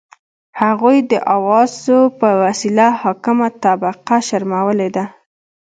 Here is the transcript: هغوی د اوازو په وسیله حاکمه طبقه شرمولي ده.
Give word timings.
هغوی 0.61 0.97
د 1.11 1.13
اوازو 1.35 1.99
په 2.19 2.29
وسیله 2.43 2.87
حاکمه 3.01 3.47
طبقه 3.63 4.17
شرمولي 4.27 4.89
ده. 4.95 5.05